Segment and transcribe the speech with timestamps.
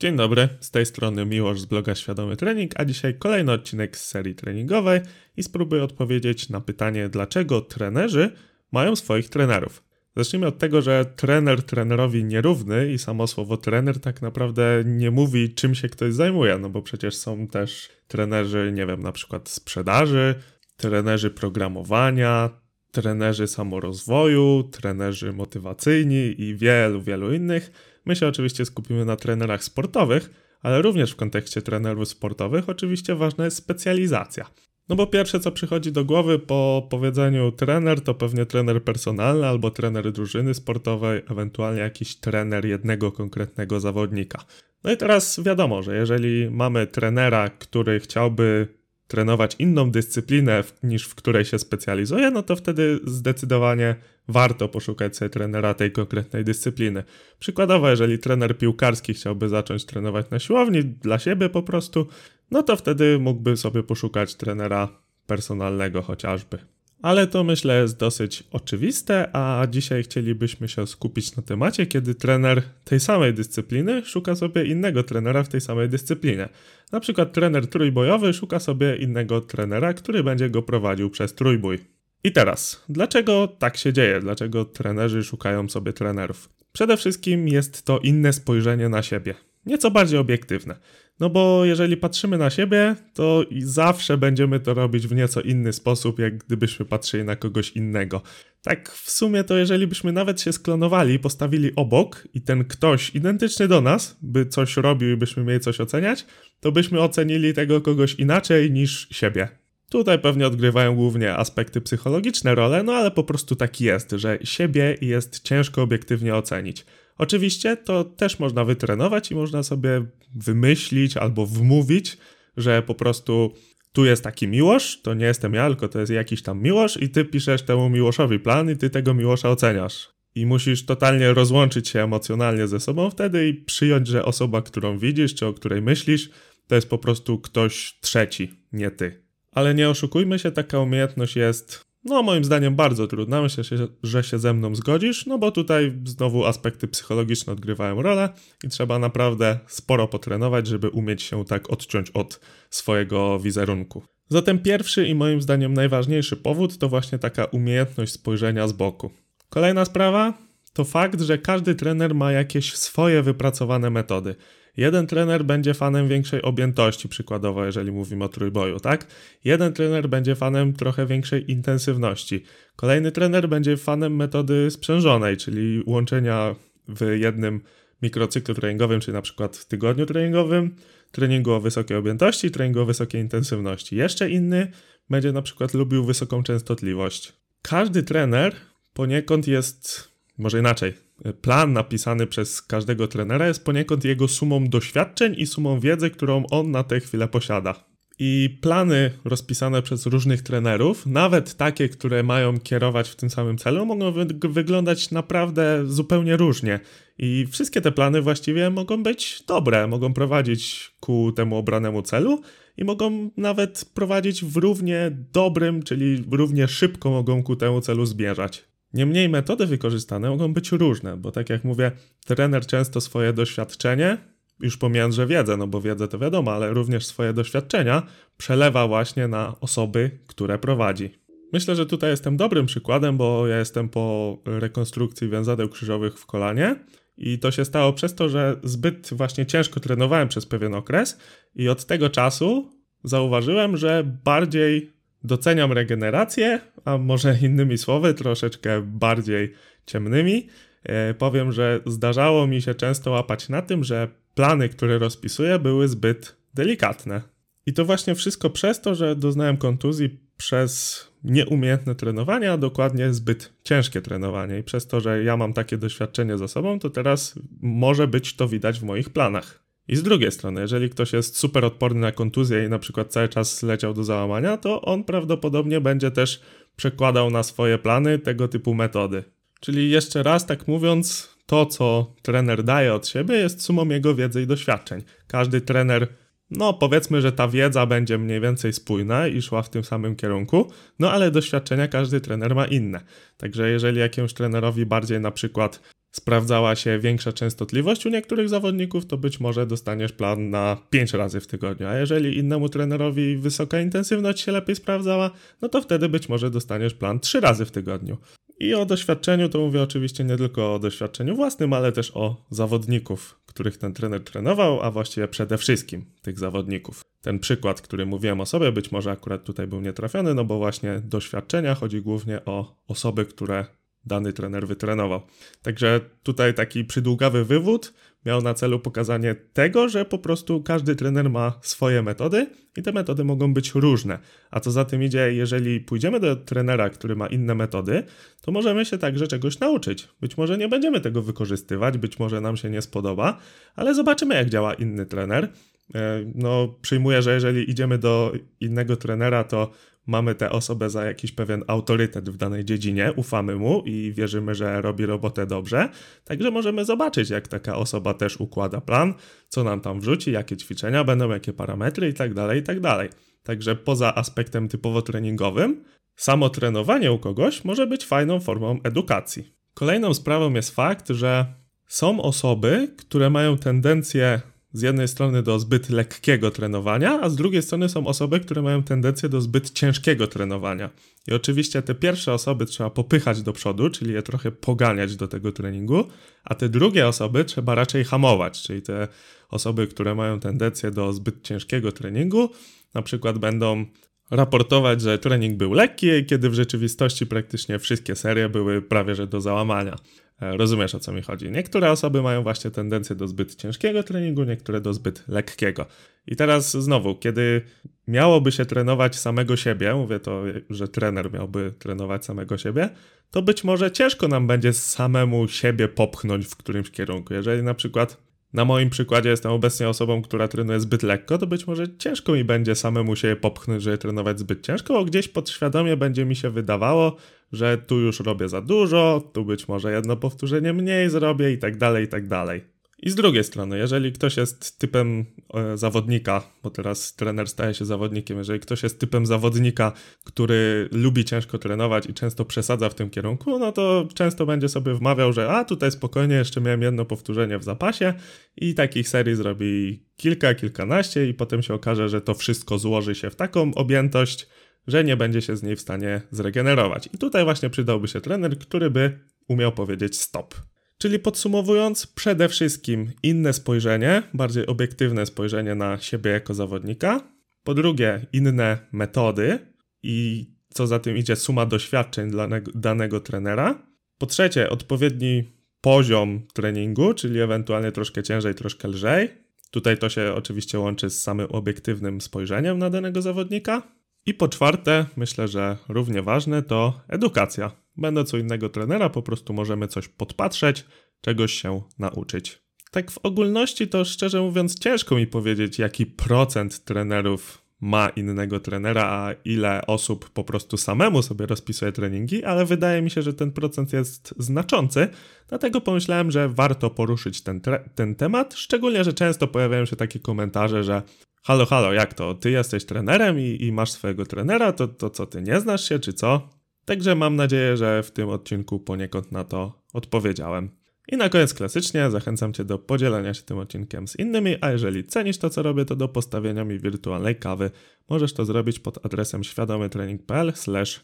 [0.00, 4.04] Dzień dobry, z tej strony Miłosz z bloga Świadomy Trening, a dzisiaj kolejny odcinek z
[4.04, 5.00] serii treningowej
[5.36, 8.32] i spróbuję odpowiedzieć na pytanie, dlaczego trenerzy
[8.72, 9.82] mają swoich trenerów.
[10.16, 15.54] Zacznijmy od tego, że trener trenerowi nierówny i samo słowo trener tak naprawdę nie mówi,
[15.54, 20.34] czym się ktoś zajmuje, no bo przecież są też trenerzy, nie wiem, na przykład sprzedaży,
[20.76, 22.50] trenerzy programowania,
[22.92, 27.72] trenerzy samorozwoju, trenerzy motywacyjni i wielu, wielu innych.
[28.04, 30.30] My się oczywiście skupimy na trenerach sportowych,
[30.62, 34.50] ale również w kontekście trenerów sportowych oczywiście ważna jest specjalizacja.
[34.88, 39.70] No bo pierwsze co przychodzi do głowy po powiedzeniu trener to pewnie trener personalny albo
[39.70, 44.44] trener drużyny sportowej, ewentualnie jakiś trener jednego konkretnego zawodnika.
[44.84, 48.79] No i teraz wiadomo, że jeżeli mamy trenera, który chciałby
[49.10, 53.96] trenować inną dyscyplinę niż w której się specjalizuje, no to wtedy zdecydowanie
[54.28, 57.04] warto poszukać sobie trenera tej konkretnej dyscypliny.
[57.38, 62.06] Przykładowo, jeżeli trener piłkarski chciałby zacząć trenować na siłowni dla siebie po prostu,
[62.50, 64.88] no to wtedy mógłby sobie poszukać trenera
[65.26, 66.58] personalnego chociażby.
[67.02, 72.62] Ale to myślę jest dosyć oczywiste, a dzisiaj chcielibyśmy się skupić na temacie, kiedy trener
[72.84, 76.48] tej samej dyscypliny szuka sobie innego trenera w tej samej dyscyplinie.
[76.92, 81.78] Na przykład trener trójbojowy szuka sobie innego trenera, który będzie go prowadził przez trójbój.
[82.24, 84.20] I teraz, dlaczego tak się dzieje?
[84.20, 86.48] Dlaczego trenerzy szukają sobie trenerów?
[86.72, 89.34] Przede wszystkim jest to inne spojrzenie na siebie,
[89.66, 90.76] nieco bardziej obiektywne.
[91.20, 96.18] No bo jeżeli patrzymy na siebie, to zawsze będziemy to robić w nieco inny sposób,
[96.18, 98.22] jak gdybyśmy patrzyli na kogoś innego.
[98.62, 103.68] Tak w sumie to jeżeli byśmy nawet się sklonowali, postawili obok i ten ktoś identyczny
[103.68, 106.26] do nas by coś robił i byśmy mieli coś oceniać,
[106.60, 109.48] to byśmy ocenili tego kogoś inaczej niż siebie.
[109.90, 114.96] Tutaj pewnie odgrywają głównie aspekty psychologiczne role, no ale po prostu tak jest, że siebie
[115.00, 116.86] jest ciężko obiektywnie ocenić.
[117.20, 122.18] Oczywiście to też można wytrenować i można sobie wymyślić albo wmówić,
[122.56, 123.54] że po prostu
[123.92, 127.08] tu jest taki miłosz, to nie jestem ja, tylko to jest jakiś tam miłosz i
[127.08, 130.08] ty piszesz temu miłoszowi plan i ty tego miłosza oceniasz.
[130.34, 135.34] I musisz totalnie rozłączyć się emocjonalnie ze sobą wtedy i przyjąć, że osoba, którą widzisz
[135.34, 136.30] czy o której myślisz,
[136.66, 139.22] to jest po prostu ktoś trzeci, nie ty.
[139.52, 143.42] Ale nie oszukujmy się, taka umiejętność jest no, moim zdaniem bardzo trudna.
[143.42, 143.64] Myślę,
[144.02, 148.28] że się ze mną zgodzisz, no bo tutaj znowu aspekty psychologiczne odgrywają rolę
[148.64, 152.40] i trzeba naprawdę sporo potrenować, żeby umieć się tak odciąć od
[152.70, 154.02] swojego wizerunku.
[154.28, 159.10] Zatem pierwszy i moim zdaniem najważniejszy powód to właśnie taka umiejętność spojrzenia z boku.
[159.48, 160.34] Kolejna sprawa
[160.72, 164.34] to fakt, że każdy trener ma jakieś swoje wypracowane metody.
[164.76, 169.06] Jeden trener będzie fanem większej objętości, przykładowo, jeżeli mówimy o trójboju, tak?
[169.44, 172.44] Jeden trener będzie fanem trochę większej intensywności.
[172.76, 176.54] Kolejny trener będzie fanem metody sprzężonej, czyli łączenia
[176.88, 177.60] w jednym
[178.02, 180.76] mikrocyklu treningowym, czyli na przykład tygodniu treningowym,
[181.12, 183.96] treningu o wysokiej objętości, treningu o wysokiej intensywności.
[183.96, 184.70] Jeszcze inny
[185.10, 187.32] będzie na przykład lubił wysoką częstotliwość.
[187.62, 188.54] Każdy trener
[188.94, 190.09] poniekąd jest,
[190.40, 190.94] może inaczej,
[191.40, 196.70] plan napisany przez każdego trenera jest poniekąd jego sumą doświadczeń i sumą wiedzy, którą on
[196.70, 197.90] na tę chwilę posiada.
[198.22, 203.86] I plany rozpisane przez różnych trenerów, nawet takie, które mają kierować w tym samym celu,
[203.86, 206.80] mogą wy wyglądać naprawdę zupełnie różnie.
[207.18, 212.40] I wszystkie te plany właściwie mogą być dobre, mogą prowadzić ku temu obranemu celu
[212.76, 218.69] i mogą nawet prowadzić w równie dobrym, czyli równie szybko mogą ku temu celu zmierzać.
[218.94, 221.92] Niemniej metody wykorzystane mogą być różne, bo tak jak mówię,
[222.26, 224.18] trener często swoje doświadczenie,
[224.60, 228.02] już pomijając, że wiedzę, no bo wiedzę to wiadomo, ale również swoje doświadczenia
[228.36, 231.10] przelewa właśnie na osoby, które prowadzi.
[231.52, 236.76] Myślę, że tutaj jestem dobrym przykładem, bo ja jestem po rekonstrukcji więzadeł krzyżowych w kolanie
[237.16, 241.18] i to się stało przez to, że zbyt właśnie ciężko trenowałem przez pewien okres
[241.54, 242.70] i od tego czasu
[243.04, 249.52] zauważyłem, że bardziej doceniam regenerację, a może innymi słowy, troszeczkę bardziej
[249.86, 250.48] ciemnymi.
[250.82, 255.88] E, powiem, że zdarzało mi się często łapać na tym, że plany, które rozpisuję, były
[255.88, 257.22] zbyt delikatne.
[257.66, 263.52] I to właśnie wszystko przez to, że doznałem kontuzji przez nieumiejętne trenowanie, a dokładnie zbyt
[263.64, 264.58] ciężkie trenowanie.
[264.58, 268.48] I przez to, że ja mam takie doświadczenie za sobą, to teraz może być to
[268.48, 269.69] widać w moich planach.
[269.90, 273.28] I z drugiej strony, jeżeli ktoś jest super odporny na kontuzję i na przykład cały
[273.28, 276.40] czas leciał do załamania, to on prawdopodobnie będzie też
[276.76, 279.24] przekładał na swoje plany tego typu metody.
[279.60, 284.42] Czyli jeszcze raz, tak mówiąc, to co trener daje od siebie jest sumą jego wiedzy
[284.42, 285.02] i doświadczeń.
[285.26, 286.08] Każdy trener,
[286.50, 290.70] no powiedzmy, że ta wiedza będzie mniej więcej spójna i szła w tym samym kierunku,
[290.98, 293.00] no ale doświadczenia każdy trener ma inne.
[293.36, 295.80] Także jeżeli jakiemuś trenerowi bardziej na przykład
[296.12, 301.40] sprawdzała się większa częstotliwość u niektórych zawodników, to być może dostaniesz plan na 5 razy
[301.40, 305.30] w tygodniu, a jeżeli innemu trenerowi wysoka intensywność się lepiej sprawdzała,
[305.62, 308.16] no to wtedy być może dostaniesz plan 3 razy w tygodniu.
[308.60, 313.40] I o doświadczeniu to mówię oczywiście nie tylko o doświadczeniu własnym, ale też o zawodników,
[313.46, 317.02] których ten trener trenował, a właściwie przede wszystkim tych zawodników.
[317.22, 321.00] Ten przykład, który mówiłem o sobie, być może akurat tutaj był nietrafiony, no bo właśnie
[321.04, 323.66] doświadczenia chodzi głównie o osoby, które
[324.04, 325.20] dany trener wytrenował.
[325.62, 327.92] Także tutaj taki przydługawy wywód
[328.26, 332.92] miał na celu pokazanie tego, że po prostu każdy trener ma swoje metody i te
[332.92, 334.18] metody mogą być różne.
[334.50, 338.02] A co za tym idzie, jeżeli pójdziemy do trenera, który ma inne metody,
[338.40, 340.08] to możemy się także czegoś nauczyć.
[340.20, 343.38] Być może nie będziemy tego wykorzystywać, być może nam się nie spodoba,
[343.76, 345.48] ale zobaczymy, jak działa inny trener.
[345.94, 349.70] E, no, przyjmuję, że jeżeli idziemy do innego trenera, to
[350.06, 354.82] mamy tę osobę za jakiś pewien autorytet w danej dziedzinie, ufamy mu i wierzymy, że
[354.82, 355.88] robi robotę dobrze.
[356.24, 359.14] Także możemy zobaczyć, jak taka osoba też układa plan,
[359.48, 362.34] co nam tam wrzuci, jakie ćwiczenia będą, jakie parametry itd.
[362.34, 362.80] Tak itd.
[362.80, 363.10] Tak
[363.42, 365.84] Także poza aspektem typowo treningowym,
[366.16, 369.54] samo trenowanie u kogoś może być fajną formą edukacji.
[369.74, 371.46] Kolejną sprawą jest fakt, że
[371.86, 374.40] są osoby, które mają tendencję
[374.72, 378.82] z jednej strony do zbyt lekkiego trenowania, a z drugiej strony są osoby, które mają
[378.82, 380.90] tendencję do zbyt ciężkiego trenowania.
[381.28, 385.52] I oczywiście te pierwsze osoby trzeba popychać do przodu, czyli je trochę poganiać do tego
[385.52, 386.04] treningu,
[386.44, 389.08] a te drugie osoby trzeba raczej hamować, czyli te
[389.48, 392.50] osoby, które mają tendencję do zbyt ciężkiego treningu,
[392.94, 393.86] na przykład będą
[394.30, 399.40] raportować, że trening był lekki, kiedy w rzeczywistości praktycznie wszystkie serie były prawie że do
[399.40, 399.96] załamania.
[400.40, 401.50] E, rozumiesz o co mi chodzi.
[401.50, 405.86] Niektóre osoby mają właśnie tendencję do zbyt ciężkiego treningu, niektóre do zbyt lekkiego.
[406.26, 407.62] I teraz znowu, kiedy
[408.08, 412.88] miałoby się trenować samego siebie, mówię to, że trener miałby trenować samego siebie,
[413.30, 417.34] to być może ciężko nam będzie samemu siebie popchnąć w którymś kierunku.
[417.34, 421.66] Jeżeli na przykład na moim przykładzie jestem obecnie osobą, która trenuje zbyt lekko, to być
[421.66, 426.24] może ciężko mi będzie samemu się popchnąć, żeby trenować zbyt ciężko, bo gdzieś podświadomie będzie
[426.24, 427.16] mi się wydawało,
[427.52, 431.76] że tu już robię za dużo, tu być może jedno powtórzenie mniej zrobię i tak
[431.76, 432.79] dalej, i tak dalej.
[433.02, 435.24] I z drugiej strony, jeżeli ktoś jest typem
[435.54, 439.92] e, zawodnika, bo teraz trener staje się zawodnikiem, jeżeli ktoś jest typem zawodnika,
[440.24, 444.94] który lubi ciężko trenować i często przesadza w tym kierunku, no to często będzie sobie
[444.94, 448.14] wmawiał, że a tutaj spokojnie, jeszcze miałem jedno powtórzenie w zapasie
[448.56, 453.30] i takich serii zrobi kilka, kilkanaście i potem się okaże, że to wszystko złoży się
[453.30, 454.46] w taką objętość,
[454.86, 457.08] że nie będzie się z niej w stanie zregenerować.
[457.14, 459.18] I tutaj właśnie przydałby się trener, który by
[459.48, 460.54] umiał powiedzieć stop.
[461.00, 467.20] Czyli podsumowując, przede wszystkim inne spojrzenie, bardziej obiektywne spojrzenie na siebie jako zawodnika.
[467.64, 469.58] Po drugie, inne metody
[470.02, 473.86] i co za tym idzie, suma doświadczeń dla danego trenera.
[474.18, 479.28] Po trzecie, odpowiedni poziom treningu, czyli ewentualnie troszkę ciężej, troszkę lżej.
[479.70, 483.82] Tutaj to się oczywiście łączy z samym obiektywnym spojrzeniem na danego zawodnika.
[484.30, 487.70] I po czwarte, myślę, że równie ważne to edukacja.
[487.96, 490.84] Będąc u innego trenera, po prostu możemy coś podpatrzeć,
[491.20, 492.62] czegoś się nauczyć.
[492.90, 499.04] Tak w ogólności to szczerze mówiąc ciężko mi powiedzieć, jaki procent trenerów ma innego trenera,
[499.04, 503.52] a ile osób po prostu samemu sobie rozpisuje treningi, ale wydaje mi się, że ten
[503.52, 505.08] procent jest znaczący,
[505.48, 507.60] dlatego pomyślałem, że warto poruszyć ten,
[507.94, 511.02] ten temat, szczególnie, że często pojawiają się takie komentarze, że
[511.42, 515.26] halo, halo, jak to, ty jesteś trenerem i, i masz swojego trenera, to, to co,
[515.26, 516.48] ty nie znasz się, czy co?
[516.84, 520.80] Także mam nadzieję, że w tym odcinku poniekąd na to odpowiedziałem.
[521.12, 525.04] I na koniec klasycznie zachęcam Cię do podzielenia się tym odcinkiem z innymi, a jeżeli
[525.04, 527.70] cenisz to, co robię, to do postawienia mi wirtualnej kawy.
[528.08, 530.52] Możesz to zrobić pod adresem świadomytrening.pl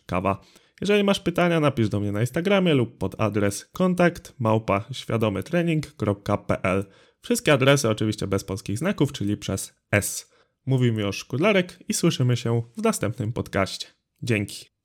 [0.07, 0.41] kawa.
[0.81, 6.85] Jeżeli masz pytania, napisz do mnie na Instagramie lub pod adres kontakt małpa świadomytrening.pl.
[7.27, 10.31] Wszystkie adresy oczywiście bez polskich znaków, czyli przez S.
[10.67, 13.87] Mówił mi o Szkudlarek i słyszymy się w następnym podcaście.
[14.23, 14.76] Dzięki.